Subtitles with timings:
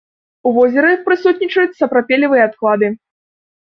[0.47, 2.95] У возеры прысутнічаюць сапрапелевыя адклады.